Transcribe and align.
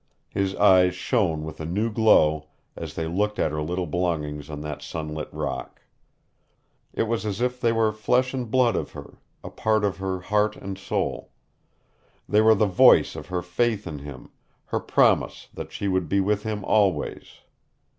His 0.31 0.55
eyes 0.55 0.95
shone 0.95 1.43
with 1.43 1.61
a 1.61 1.65
new 1.67 1.91
glow 1.93 2.47
as 2.75 2.95
they 2.95 3.05
looked 3.05 3.37
at 3.37 3.51
her 3.51 3.61
little 3.61 3.85
belongings 3.85 4.49
on 4.49 4.61
the 4.61 4.79
sunlit 4.79 5.29
rock. 5.31 5.83
It 6.91 7.03
was 7.03 7.23
as 7.23 7.39
if 7.39 7.61
they 7.61 7.71
were 7.71 7.91
flesh 7.91 8.33
and 8.33 8.49
blood 8.49 8.75
of 8.75 8.93
her, 8.93 9.19
a 9.43 9.51
part 9.51 9.85
of 9.85 9.97
her 9.97 10.19
heart 10.21 10.55
and 10.55 10.75
soul. 10.75 11.29
They 12.27 12.41
were 12.41 12.55
the 12.55 12.65
voice 12.65 13.15
of 13.15 13.27
her 13.27 13.43
faith 13.43 13.85
in 13.85 13.99
him, 13.99 14.31
her 14.65 14.79
promise 14.79 15.49
that 15.53 15.71
she 15.71 15.87
would 15.87 16.09
be 16.09 16.19
with 16.19 16.41
him 16.41 16.65
always. 16.65 17.41